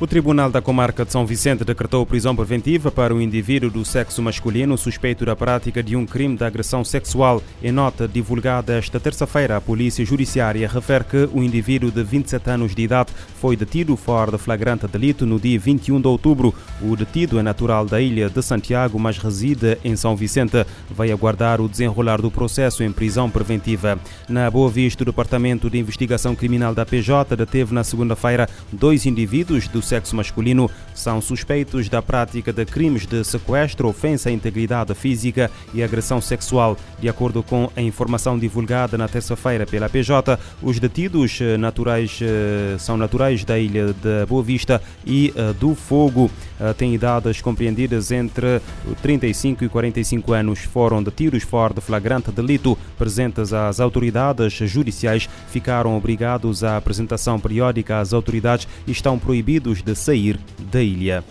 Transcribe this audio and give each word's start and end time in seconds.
O 0.00 0.08
Tribunal 0.08 0.50
da 0.50 0.60
Comarca 0.60 1.04
de 1.04 1.12
São 1.12 1.24
Vicente 1.24 1.64
decretou 1.64 2.04
prisão 2.04 2.34
preventiva 2.34 2.90
para 2.90 3.14
um 3.14 3.20
indivíduo 3.20 3.70
do 3.70 3.84
sexo 3.84 4.20
masculino 4.20 4.76
suspeito 4.76 5.24
da 5.24 5.36
prática 5.36 5.84
de 5.84 5.94
um 5.94 6.04
crime 6.04 6.36
de 6.36 6.42
agressão 6.42 6.84
sexual. 6.84 7.40
Em 7.62 7.70
nota 7.70 8.08
divulgada 8.08 8.76
esta 8.76 8.98
terça-feira, 8.98 9.56
a 9.56 9.60
Polícia 9.60 10.04
Judiciária 10.04 10.68
refere 10.68 11.04
que 11.04 11.28
o 11.32 11.44
indivíduo 11.44 11.92
de 11.92 12.02
27 12.02 12.50
anos 12.50 12.74
de 12.74 12.82
idade 12.82 13.12
foi 13.40 13.54
detido 13.56 13.96
fora 13.96 14.32
de 14.32 14.38
flagrante 14.38 14.88
delito 14.88 15.24
no 15.24 15.38
dia 15.38 15.60
21 15.60 16.00
de 16.00 16.08
outubro. 16.08 16.52
O 16.82 16.96
detido 16.96 17.38
é 17.38 17.42
natural 17.42 17.86
da 17.86 18.00
ilha 18.00 18.28
de 18.28 18.42
Santiago, 18.42 18.98
mas 18.98 19.16
reside 19.16 19.78
em 19.84 19.94
São 19.94 20.16
Vicente. 20.16 20.66
Vai 20.90 21.12
aguardar 21.12 21.60
o 21.60 21.68
desenrolar 21.68 22.20
do 22.20 22.32
processo 22.32 22.82
em 22.82 22.90
prisão 22.90 23.30
preventiva. 23.30 23.96
Na 24.28 24.50
Boa 24.50 24.68
Vista, 24.68 25.04
o 25.04 25.06
Departamento 25.06 25.70
de 25.70 25.78
Investigação 25.78 26.34
Criminal 26.34 26.74
da 26.74 26.84
PJ 26.84 27.36
deteve 27.36 27.72
na 27.72 27.84
segunda-feira 27.84 28.48
dois 28.72 29.06
indivíduos 29.06 29.68
do 29.68 29.83
sexo 29.84 30.16
masculino 30.16 30.70
são 30.94 31.20
suspeitos 31.20 31.88
da 31.88 32.00
prática 32.00 32.52
de 32.52 32.64
crimes 32.64 33.06
de 33.06 33.22
sequestro, 33.24 33.88
ofensa 33.88 34.28
à 34.28 34.32
integridade 34.32 34.94
física 34.94 35.50
e 35.72 35.82
agressão 35.82 36.20
sexual. 36.20 36.76
De 37.00 37.08
acordo 37.08 37.42
com 37.42 37.70
a 37.76 37.82
informação 37.82 38.38
divulgada 38.38 38.96
na 38.96 39.08
terça-feira 39.08 39.66
pela 39.66 39.88
PJ, 39.88 40.38
os 40.62 40.78
detidos 40.78 41.38
eh, 41.40 41.56
naturais 41.56 42.18
eh, 42.22 42.76
são 42.78 42.96
naturais 42.96 43.44
da 43.44 43.58
ilha 43.58 43.92
de 43.92 44.26
Boa 44.26 44.42
Vista 44.42 44.80
e 45.04 45.32
eh, 45.36 45.52
do 45.52 45.74
Fogo. 45.74 46.30
Têm 46.78 46.94
idades 46.94 47.42
compreendidas 47.42 48.12
entre 48.12 48.62
35 49.02 49.64
e 49.64 49.68
45 49.68 50.32
anos. 50.32 50.60
Foram 50.60 51.02
detidos 51.02 51.42
fora 51.42 51.74
de 51.74 51.80
flagrante 51.80 52.30
delito. 52.30 52.78
Presentes 52.96 53.52
às 53.52 53.80
autoridades 53.80 54.52
judiciais, 54.52 55.28
ficaram 55.48 55.96
obrigados 55.96 56.62
à 56.62 56.76
apresentação 56.76 57.40
periódica 57.40 57.98
às 57.98 58.12
autoridades 58.12 58.68
e 58.86 58.92
estão 58.92 59.18
proibidos 59.18 59.73
de 59.82 59.94
sair 59.94 60.38
da 60.72 60.80
ilha. 60.80 61.24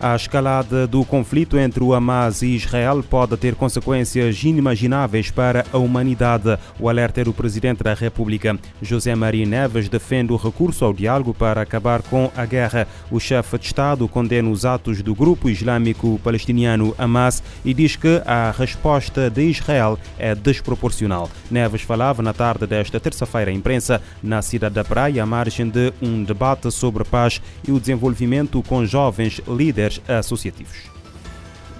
A 0.00 0.14
escalada 0.14 0.86
do 0.86 1.04
conflito 1.04 1.58
entre 1.58 1.82
o 1.82 1.92
Hamas 1.92 2.40
e 2.42 2.54
Israel 2.54 3.02
pode 3.02 3.36
ter 3.36 3.56
consequências 3.56 4.44
inimagináveis 4.44 5.28
para 5.28 5.66
a 5.72 5.76
humanidade. 5.76 6.56
O 6.78 6.88
alerta 6.88 7.20
é 7.20 7.24
do 7.24 7.32
Presidente 7.32 7.82
da 7.82 7.94
República. 7.94 8.56
José 8.80 9.16
Maria 9.16 9.44
Neves 9.44 9.88
defende 9.88 10.32
o 10.32 10.36
recurso 10.36 10.84
ao 10.84 10.92
diálogo 10.92 11.34
para 11.34 11.62
acabar 11.62 12.00
com 12.02 12.30
a 12.36 12.46
guerra. 12.46 12.86
O 13.10 13.18
chefe 13.18 13.58
de 13.58 13.66
Estado 13.66 14.06
condena 14.06 14.48
os 14.48 14.64
atos 14.64 15.02
do 15.02 15.16
grupo 15.16 15.50
islâmico 15.50 16.20
palestiniano 16.22 16.94
Hamas 16.96 17.42
e 17.64 17.74
diz 17.74 17.96
que 17.96 18.22
a 18.24 18.54
resposta 18.56 19.28
de 19.28 19.50
Israel 19.50 19.98
é 20.16 20.32
desproporcional. 20.32 21.28
Neves 21.50 21.82
falava 21.82 22.22
na 22.22 22.32
tarde 22.32 22.68
desta 22.68 23.00
terça-feira 23.00 23.50
à 23.50 23.54
imprensa 23.54 24.00
na 24.22 24.42
cidade 24.42 24.76
da 24.76 24.84
Praia, 24.84 25.24
à 25.24 25.26
margem 25.26 25.68
de 25.68 25.92
um 26.00 26.22
debate 26.22 26.70
sobre 26.70 27.02
paz 27.02 27.42
e 27.66 27.72
o 27.72 27.80
desenvolvimento 27.80 28.62
com 28.62 28.86
jovens 28.86 29.40
líderes 29.48 29.87
associativos. 30.08 30.90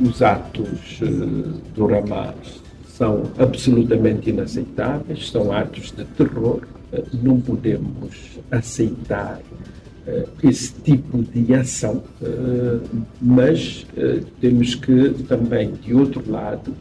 Os 0.01 0.23
atos 0.23 1.01
eh, 1.03 1.07
do 1.75 1.93
Hamas 1.93 2.63
são 2.87 3.25
absolutamente 3.37 4.31
inaceitáveis, 4.31 5.29
são 5.29 5.53
atos 5.53 5.93
de 5.93 6.05
terror. 6.05 6.61
Eh, 6.93 7.03
não 7.21 7.41
podemos 7.41 8.39
aceitar 8.51 9.41
eh, 10.07 10.25
esse 10.45 10.73
tipo 10.75 11.23
de 11.23 11.53
ação, 11.53 12.03
mas 13.21 13.87
temos 14.41 14.75
que 14.77 15.11
também, 15.25 15.73
de 15.73 15.93
outro 15.95 16.23
lado, 16.31 16.75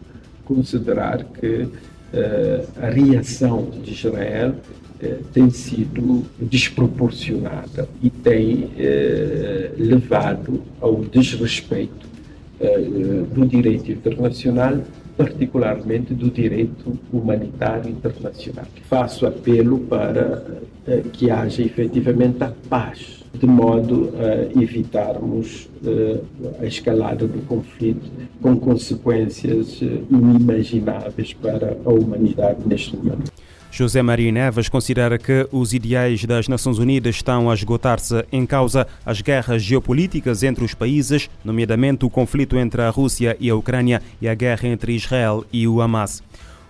considerar 0.46 1.24
que 1.24 1.68
a 2.82 2.90
reação 2.90 3.70
de 3.84 3.92
Israel 3.92 4.56
eh, 5.00 5.20
tem 5.32 5.48
sido 5.52 6.24
desproporcionada 6.42 7.88
e 8.02 8.10
tem 8.10 8.70
eh, 8.80 9.72
levado 9.78 10.64
ao 10.82 11.04
desrespeito 11.04 12.08
eh, 12.60 12.80
do 13.32 13.46
direito 13.46 13.92
internacional, 13.92 14.80
particularmente 15.16 16.16
do 16.16 16.32
direito 16.32 16.98
humanitário 17.14 17.92
internacional. 17.92 18.66
Faço 18.90 19.28
apelo 19.28 19.80
para 19.82 20.44
que 21.14 21.30
haja 21.30 21.62
efetivamente 21.62 22.44
a 22.44 22.52
paz, 22.68 23.24
de 23.34 23.46
modo 23.46 24.12
a 24.18 24.60
evitarmos 24.60 25.70
a 26.60 26.66
escalada 26.66 27.28
do 27.28 27.46
conflito 27.46 28.10
com 28.42 28.58
consequências 28.58 29.80
inimagináveis 29.82 31.34
para 31.34 31.78
a 31.86 31.90
humanidade 31.90 32.60
neste 32.66 32.96
momento. 32.96 33.32
José 33.78 34.02
Maria 34.02 34.32
Neves 34.32 34.70
considera 34.70 35.20
que 35.20 35.48
os 35.52 35.72
ideais 35.72 36.26
das 36.26 36.48
Nações 36.48 36.80
Unidas 36.80 37.18
estão 37.18 37.48
a 37.48 37.54
esgotar-se 37.54 38.26
em 38.32 38.44
causa 38.44 38.88
as 39.06 39.22
guerras 39.22 39.62
geopolíticas 39.62 40.42
entre 40.42 40.66
os 40.66 40.74
países, 40.74 41.30
nomeadamente 41.46 42.04
o 42.04 42.10
conflito 42.10 42.58
entre 42.58 42.82
a 42.82 42.90
Rússia 42.90 43.38
e 43.40 43.52
a 43.52 43.56
Ucrânia 43.56 44.02
e 44.20 44.28
a 44.28 44.34
guerra 44.34 44.68
entre 44.68 44.96
Israel 44.96 45.46
e 45.54 45.68
o 45.68 45.80
Hamas. 45.80 46.24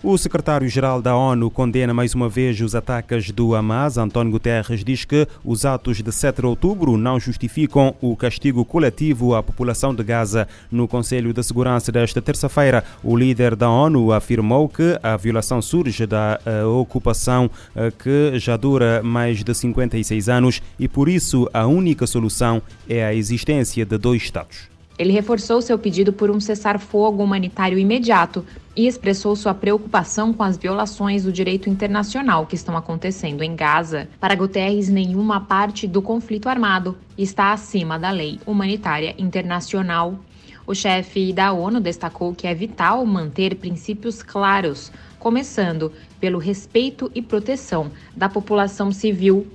O 0.03 0.15
secretário-geral 0.15 1.01
da 1.01 1.15
ONU 1.15 1.49
condena 1.49 1.91
mais 1.91 2.13
uma 2.13 2.29
vez 2.29 2.61
os 2.61 2.75
ataques 2.75 3.31
do 3.31 3.55
Hamas. 3.55 3.97
António 3.97 4.31
Guterres 4.31 4.83
diz 4.83 5.03
que 5.03 5.27
os 5.43 5.65
atos 5.65 6.03
de 6.03 6.11
7 6.11 6.39
de 6.39 6.45
outubro 6.45 6.95
não 6.97 7.19
justificam 7.19 7.95
o 7.99 8.15
castigo 8.15 8.63
coletivo 8.63 9.33
à 9.33 9.41
população 9.41 9.95
de 9.95 10.03
Gaza. 10.03 10.47
No 10.69 10.87
Conselho 10.87 11.33
de 11.33 11.41
Segurança 11.41 11.91
desta 11.91 12.21
terça-feira, 12.21 12.83
o 13.03 13.17
líder 13.17 13.55
da 13.55 13.71
ONU 13.71 14.11
afirmou 14.13 14.69
que 14.69 14.99
a 15.01 15.17
violação 15.17 15.63
surge 15.63 16.05
da 16.05 16.39
uh, 16.45 16.67
ocupação 16.79 17.49
uh, 17.75 17.91
que 17.97 18.37
já 18.37 18.55
dura 18.55 19.01
mais 19.01 19.43
de 19.43 19.53
56 19.53 20.29
anos 20.29 20.61
e, 20.77 20.87
por 20.87 21.09
isso, 21.09 21.49
a 21.51 21.65
única 21.65 22.05
solução 22.05 22.61
é 22.87 23.03
a 23.03 23.15
existência 23.15 23.83
de 23.83 23.97
dois 23.97 24.21
Estados. 24.21 24.76
Ele 24.97 25.13
reforçou 25.13 25.61
seu 25.61 25.77
pedido 25.77 26.11
por 26.11 26.31
um 26.31 26.39
cessar-fogo 26.39 27.23
humanitário 27.23 27.77
imediato 27.77 28.43
e 28.75 28.87
expressou 28.87 29.35
sua 29.35 29.53
preocupação 29.53 30.33
com 30.33 30.41
as 30.41 30.57
violações 30.57 31.23
do 31.23 31.31
direito 31.31 31.69
internacional 31.69 32.47
que 32.47 32.55
estão 32.55 32.75
acontecendo 32.75 33.43
em 33.43 33.55
Gaza. 33.55 34.09
Para 34.19 34.35
Guterres, 34.35 34.89
nenhuma 34.89 35.41
parte 35.41 35.87
do 35.87 36.01
conflito 36.01 36.49
armado 36.49 36.97
está 37.15 37.53
acima 37.53 37.99
da 37.99 38.09
lei 38.09 38.39
humanitária 38.45 39.13
internacional. 39.19 40.19
O 40.65 40.73
chefe 40.73 41.31
da 41.31 41.53
ONU 41.53 41.79
destacou 41.79 42.33
que 42.33 42.47
é 42.47 42.53
vital 42.53 43.05
manter 43.05 43.55
princípios 43.55 44.23
claros, 44.23 44.91
começando 45.19 45.91
pelo 46.19 46.39
respeito 46.39 47.11
e 47.13 47.21
proteção 47.21 47.91
da 48.15 48.27
população 48.27 48.91
civil 48.91 49.47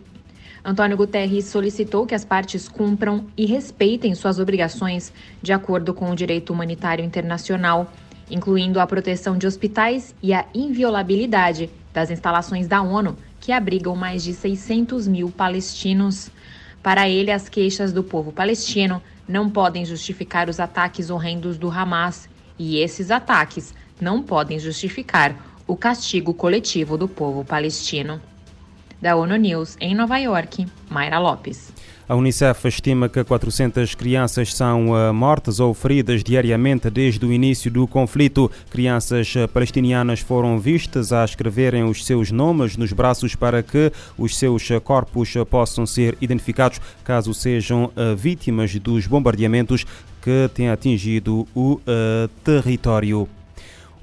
Antônio 0.64 0.96
Guterres 0.96 1.46
solicitou 1.46 2.06
que 2.06 2.14
as 2.14 2.24
partes 2.24 2.68
cumpram 2.68 3.26
e 3.36 3.46
respeitem 3.46 4.14
suas 4.14 4.38
obrigações 4.38 5.12
de 5.42 5.52
acordo 5.52 5.92
com 5.92 6.08
o 6.10 6.14
direito 6.14 6.52
humanitário 6.52 7.04
internacional, 7.04 7.92
incluindo 8.30 8.78
a 8.78 8.86
proteção 8.86 9.36
de 9.36 9.44
hospitais 9.44 10.14
e 10.22 10.32
a 10.32 10.46
inviolabilidade 10.54 11.68
das 11.92 12.12
instalações 12.12 12.68
da 12.68 12.80
ONU, 12.80 13.16
que 13.40 13.50
abrigam 13.50 13.96
mais 13.96 14.22
de 14.22 14.32
600 14.32 15.08
mil 15.08 15.30
palestinos. 15.30 16.30
Para 16.80 17.08
ele, 17.08 17.32
as 17.32 17.48
queixas 17.48 17.92
do 17.92 18.04
povo 18.04 18.30
palestino 18.30 19.02
não 19.26 19.50
podem 19.50 19.84
justificar 19.84 20.48
os 20.48 20.60
ataques 20.60 21.10
horrendos 21.10 21.58
do 21.58 21.68
Hamas, 21.68 22.28
e 22.56 22.78
esses 22.78 23.10
ataques 23.10 23.74
não 24.00 24.22
podem 24.22 24.60
justificar 24.60 25.34
o 25.66 25.76
castigo 25.76 26.32
coletivo 26.32 26.96
do 26.96 27.08
povo 27.08 27.44
palestino. 27.44 28.20
Da 29.02 29.16
ONU 29.16 29.34
News, 29.34 29.76
em 29.80 29.96
Nova 29.96 30.16
York, 30.18 30.64
Mayra 30.88 31.18
Lopes. 31.18 31.72
A 32.08 32.14
Unicef 32.14 32.68
estima 32.68 33.08
que 33.08 33.24
400 33.24 33.96
crianças 33.96 34.54
são 34.54 34.90
uh, 34.90 35.12
mortas 35.12 35.58
ou 35.58 35.74
feridas 35.74 36.22
diariamente 36.22 36.88
desde 36.88 37.26
o 37.26 37.32
início 37.32 37.68
do 37.68 37.84
conflito. 37.88 38.48
Crianças 38.70 39.34
uh, 39.34 39.48
palestinianas 39.48 40.20
foram 40.20 40.56
vistas 40.56 41.12
a 41.12 41.24
escreverem 41.24 41.82
os 41.82 42.06
seus 42.06 42.30
nomes 42.30 42.76
nos 42.76 42.92
braços 42.92 43.34
para 43.34 43.60
que 43.60 43.90
os 44.16 44.38
seus 44.38 44.70
uh, 44.70 44.80
corpos 44.80 45.34
possam 45.50 45.84
ser 45.84 46.16
identificados 46.20 46.80
caso 47.02 47.34
sejam 47.34 47.90
vítimas 48.16 48.72
dos 48.76 49.08
bombardeamentos 49.08 49.84
que 50.20 50.48
têm 50.54 50.70
atingido 50.70 51.44
o 51.56 51.80
território. 52.44 53.28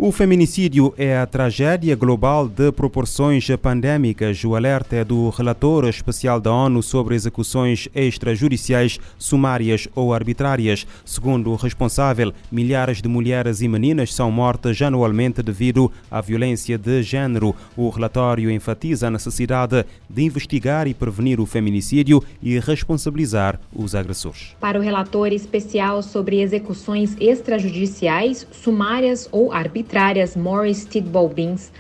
O 0.02 0.14
feminicídio 0.14 0.94
é 0.98 1.18
a 1.18 1.26
tragédia 1.26 1.94
global 1.94 2.48
de 2.48 2.72
proporções 2.72 3.46
pandêmicas. 3.62 4.42
O 4.46 4.56
alerta 4.56 4.96
é 4.96 5.04
do 5.04 5.28
relator 5.28 5.86
especial 5.90 6.40
da 6.40 6.54
ONU 6.54 6.82
sobre 6.82 7.16
execuções 7.16 7.90
extrajudiciais 7.94 8.98
sumárias 9.18 9.90
ou 9.94 10.14
arbitrárias. 10.14 10.88
Segundo 11.04 11.52
o 11.52 11.58
responsável, 11.58 12.32
milhares 12.50 13.02
de 13.02 13.10
mulheres 13.10 13.60
e 13.60 13.68
meninas 13.68 14.14
são 14.14 14.32
mortas 14.32 14.82
anualmente 14.82 15.44
devido 15.44 15.92
à 16.10 16.22
violência 16.22 16.78
de 16.78 17.04
género. 17.04 17.54
O 17.76 17.90
relatório 17.90 18.50
enfatiza 18.50 19.08
a 19.08 19.12
necessidade 19.12 19.86
de 20.10 20.24
investigar 20.24 20.88
e 20.88 20.94
prevenir 20.94 21.42
o 21.42 21.46
feminicídio 21.46 22.24
e 22.42 22.58
responsabilizar 22.58 23.60
os 23.76 23.94
agressores. 23.94 24.56
Para 24.62 24.80
o 24.80 24.82
relator 24.82 25.34
especial 25.34 26.02
sobre 26.02 26.40
execuções 26.40 27.18
extrajudiciais 27.20 28.48
sumárias 28.50 29.28
ou 29.30 29.52
arbitrárias, 29.52 29.89
arbitrárias 29.90 30.36
Morris 30.36 30.86
Tidball 30.86 31.30
Beans, 31.30 31.72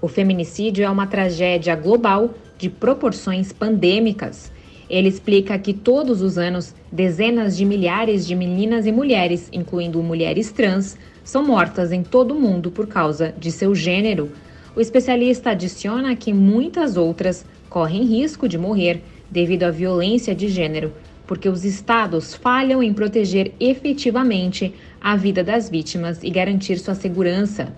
o 0.00 0.08
feminicídio 0.08 0.86
é 0.86 0.88
uma 0.88 1.06
tragédia 1.06 1.76
global 1.76 2.30
de 2.56 2.70
proporções 2.70 3.52
pandêmicas. 3.52 4.50
Ele 4.88 5.08
explica 5.08 5.58
que 5.58 5.74
todos 5.74 6.22
os 6.22 6.38
anos, 6.38 6.74
dezenas 6.90 7.54
de 7.58 7.66
milhares 7.66 8.26
de 8.26 8.34
meninas 8.34 8.86
e 8.86 8.92
mulheres, 8.92 9.50
incluindo 9.52 10.02
mulheres 10.02 10.50
trans, 10.50 10.96
são 11.22 11.44
mortas 11.44 11.92
em 11.92 12.02
todo 12.02 12.32
o 12.32 12.40
mundo 12.40 12.70
por 12.70 12.86
causa 12.86 13.34
de 13.38 13.52
seu 13.52 13.74
gênero. 13.74 14.32
O 14.74 14.80
especialista 14.80 15.50
adiciona 15.50 16.16
que 16.16 16.32
muitas 16.32 16.96
outras 16.96 17.44
correm 17.68 18.04
risco 18.04 18.48
de 18.48 18.56
morrer 18.56 19.02
devido 19.30 19.64
à 19.64 19.70
violência 19.70 20.34
de 20.34 20.48
gênero, 20.48 20.90
porque 21.28 21.48
os 21.48 21.62
estados 21.62 22.34
falham 22.34 22.82
em 22.82 22.92
proteger 22.92 23.52
efetivamente 23.60 24.74
a 24.98 25.14
vida 25.14 25.44
das 25.44 25.68
vítimas 25.68 26.22
e 26.22 26.30
garantir 26.30 26.78
sua 26.78 26.94
segurança. 26.94 27.68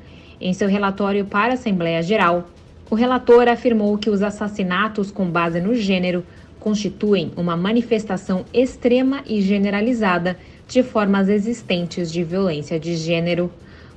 Em 0.40 0.54
seu 0.54 0.68
relatório 0.68 1.24
para 1.24 1.50
a 1.50 1.54
Assembleia 1.54 2.00
Geral, 2.00 2.48
o 2.88 2.94
relator 2.94 3.48
afirmou 3.48 3.98
que 3.98 4.08
os 4.08 4.22
assassinatos 4.22 5.10
com 5.10 5.28
base 5.28 5.60
no 5.60 5.74
gênero 5.74 6.24
constituem 6.60 7.32
uma 7.36 7.56
manifestação 7.56 8.44
extrema 8.54 9.24
e 9.26 9.42
generalizada 9.42 10.36
de 10.68 10.84
formas 10.84 11.28
existentes 11.28 12.12
de 12.12 12.22
violência 12.22 12.78
de 12.78 12.94
gênero. 12.94 13.50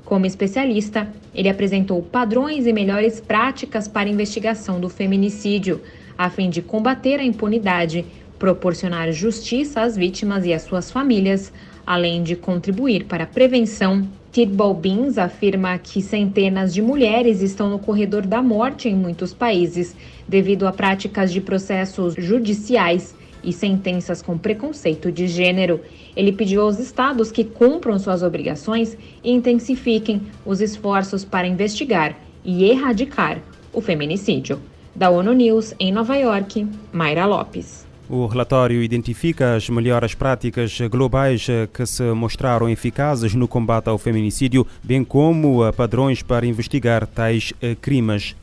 Como 0.03 0.25
especialista, 0.25 1.07
ele 1.33 1.47
apresentou 1.47 2.01
padrões 2.01 2.65
e 2.65 2.73
melhores 2.73 3.21
práticas 3.21 3.87
para 3.87 4.09
investigação 4.09 4.79
do 4.79 4.89
feminicídio, 4.89 5.79
a 6.17 6.29
fim 6.29 6.49
de 6.49 6.61
combater 6.61 7.19
a 7.19 7.23
impunidade, 7.23 8.05
proporcionar 8.43 9.09
justiça 9.13 9.83
às 9.83 9.95
vítimas 9.95 10.45
e 10.45 10.51
às 10.51 10.63
suas 10.63 10.91
famílias, 10.91 11.49
além 11.87 12.21
de 12.21 12.35
contribuir 12.35 13.05
para 13.05 13.23
a 13.23 13.27
prevenção. 13.27 14.05
Tidball 14.33 14.73
Beans 14.73 15.17
afirma 15.17 15.77
que 15.77 16.01
centenas 16.01 16.73
de 16.73 16.81
mulheres 16.81 17.41
estão 17.41 17.69
no 17.69 17.79
corredor 17.79 18.25
da 18.27 18.41
morte 18.41 18.89
em 18.89 18.95
muitos 18.95 19.33
países 19.33 19.95
devido 20.27 20.67
a 20.67 20.73
práticas 20.73 21.31
de 21.31 21.39
processos 21.39 22.15
judiciais 22.17 23.15
e 23.41 23.53
sentenças 23.53 24.21
com 24.21 24.37
preconceito 24.37 25.09
de 25.09 25.25
gênero. 25.25 25.79
Ele 26.13 26.33
pediu 26.33 26.63
aos 26.63 26.79
estados 26.79 27.31
que 27.31 27.45
cumpram 27.45 27.97
suas 27.97 28.23
obrigações 28.23 28.97
e 29.23 29.31
intensifiquem 29.31 30.21
os 30.45 30.59
esforços 30.59 31.23
para 31.23 31.47
investigar 31.47 32.19
e 32.43 32.65
erradicar 32.65 33.39
o 33.71 33.79
feminicídio. 33.79 34.59
Da 34.93 35.09
ONU 35.09 35.31
News, 35.31 35.73
em 35.79 35.93
Nova 35.93 36.17
York, 36.17 36.67
Mayra 36.91 37.25
Lopes. 37.25 37.82
O 38.09 38.25
relatório 38.25 38.83
identifica 38.83 39.55
as 39.55 39.69
melhores 39.69 40.13
práticas 40.13 40.77
globais 40.91 41.47
que 41.73 41.85
se 41.85 42.03
mostraram 42.13 42.69
eficazes 42.69 43.33
no 43.33 43.47
combate 43.47 43.89
ao 43.89 43.97
feminicídio, 43.97 44.67
bem 44.83 45.03
como 45.03 45.71
padrões 45.73 46.21
para 46.21 46.45
investigar 46.45 47.07
tais 47.07 47.53
crimes. 47.81 48.35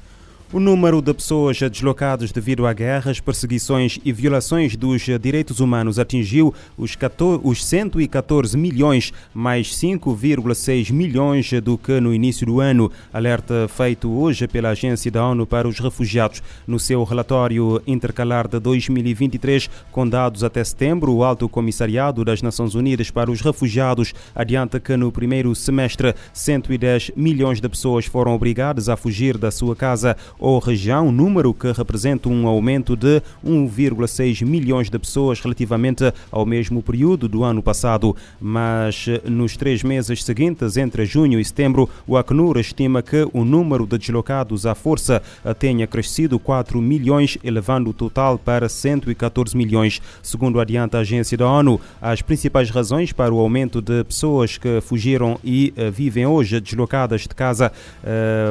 O 0.52 0.58
número 0.58 1.00
de 1.00 1.14
pessoas 1.14 1.60
deslocadas 1.60 2.32
devido 2.32 2.66
a 2.66 2.72
guerras, 2.72 3.20
perseguições 3.20 4.00
e 4.04 4.12
violações 4.12 4.74
dos 4.74 5.02
direitos 5.20 5.60
humanos 5.60 5.96
atingiu 5.96 6.52
os 6.76 7.64
114 7.64 8.58
milhões, 8.58 9.12
mais 9.32 9.68
5,6 9.76 10.90
milhões 10.90 11.52
do 11.62 11.78
que 11.78 12.00
no 12.00 12.12
início 12.12 12.44
do 12.44 12.58
ano. 12.58 12.90
Alerta 13.12 13.68
feito 13.68 14.10
hoje 14.10 14.48
pela 14.48 14.70
Agência 14.70 15.08
da 15.08 15.24
ONU 15.24 15.46
para 15.46 15.68
os 15.68 15.78
Refugiados. 15.78 16.42
No 16.66 16.80
seu 16.80 17.04
relatório 17.04 17.80
intercalar 17.86 18.48
de 18.48 18.58
2023, 18.58 19.70
com 19.92 20.08
dados 20.08 20.42
até 20.42 20.64
setembro, 20.64 21.12
o 21.12 21.22
Alto 21.22 21.48
Comissariado 21.48 22.24
das 22.24 22.42
Nações 22.42 22.74
Unidas 22.74 23.08
para 23.08 23.30
os 23.30 23.40
Refugiados 23.40 24.12
adianta 24.34 24.80
que 24.80 24.96
no 24.96 25.12
primeiro 25.12 25.54
semestre 25.54 26.12
110 26.32 27.12
milhões 27.14 27.60
de 27.60 27.68
pessoas 27.68 28.04
foram 28.06 28.34
obrigadas 28.34 28.88
a 28.88 28.96
fugir 28.96 29.38
da 29.38 29.52
sua 29.52 29.76
casa 29.76 30.16
ou 30.40 30.58
região, 30.58 31.12
número 31.12 31.54
que 31.54 31.70
representa 31.70 32.28
um 32.28 32.48
aumento 32.48 32.96
de 32.96 33.22
1,6 33.46 34.44
milhões 34.44 34.90
de 34.90 34.98
pessoas 34.98 35.38
relativamente 35.38 36.12
ao 36.32 36.46
mesmo 36.46 36.82
período 36.82 37.28
do 37.28 37.44
ano 37.44 37.62
passado. 37.62 38.16
Mas 38.40 39.06
nos 39.24 39.56
três 39.56 39.82
meses 39.82 40.24
seguintes, 40.24 40.76
entre 40.76 41.04
junho 41.04 41.38
e 41.38 41.44
setembro, 41.44 41.88
o 42.06 42.16
Acnur 42.16 42.58
estima 42.58 43.02
que 43.02 43.28
o 43.32 43.44
número 43.44 43.86
de 43.86 43.98
deslocados 43.98 44.64
à 44.64 44.74
força 44.74 45.22
tenha 45.58 45.86
crescido 45.86 46.38
4 46.38 46.80
milhões, 46.80 47.36
elevando 47.44 47.90
o 47.90 47.92
total 47.92 48.38
para 48.38 48.68
114 48.68 49.56
milhões. 49.56 50.00
Segundo 50.22 50.58
adianta 50.58 50.96
a 50.96 51.00
agência 51.02 51.36
da 51.36 51.46
ONU, 51.46 51.78
as 52.00 52.22
principais 52.22 52.70
razões 52.70 53.12
para 53.12 53.34
o 53.34 53.38
aumento 53.38 53.82
de 53.82 54.02
pessoas 54.04 54.56
que 54.56 54.80
fugiram 54.80 55.38
e 55.44 55.74
vivem 55.92 56.24
hoje 56.24 56.58
deslocadas 56.60 57.22
de 57.22 57.28
casa 57.28 57.70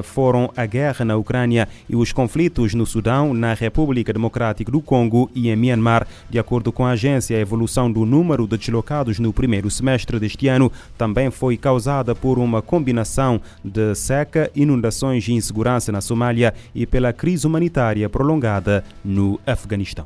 foram 0.04 0.52
a 0.56 0.66
guerra 0.66 1.04
na 1.04 1.18
Ucrânia 1.18 1.68
e 1.88 1.96
os 1.96 2.12
conflitos 2.12 2.74
no 2.74 2.86
Sudão, 2.86 3.34
na 3.34 3.54
República 3.54 4.12
Democrática 4.12 4.72
do 4.72 4.82
Congo 4.82 5.30
e 5.34 5.50
em 5.50 5.56
Myanmar. 5.56 6.08
De 6.30 6.40
acordo 6.40 6.72
com 6.72 6.86
a 6.86 6.92
agência, 6.92 7.38
a 7.38 7.40
evolução 7.40 7.92
do 7.92 8.06
número 8.06 8.48
de 8.48 8.58
deslocados 8.58 9.20
no 9.20 9.32
primeiro 9.32 9.70
semestre 9.70 10.20
deste 10.20 10.48
ano 10.48 10.72
também 10.98 11.32
foi 11.32 11.58
causada 11.58 12.14
por 12.16 12.40
uma 12.40 12.62
combinação 12.62 13.42
de 13.64 13.96
seca, 13.96 14.52
inundações 14.56 15.28
e 15.28 15.34
insegurança 15.34 15.92
na 15.92 16.02
Somália 16.02 16.54
e 16.74 16.86
pela 16.86 17.14
crise 17.14 17.46
humanitária 17.46 18.10
prolongada 18.10 18.84
no 19.04 19.40
Afeganistão. 19.46 20.06